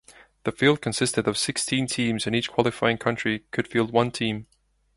The 0.45 0.51
field 0.51 0.81
consisted 0.81 1.27
of 1.27 1.37
sixteen 1.37 1.85
teams 1.85 2.25
and 2.25 2.35
each 2.35 2.49
qualifying 2.49 2.97
country 2.97 3.45
could 3.51 3.67
field 3.67 3.93
one 3.93 4.09
team. 4.09 4.47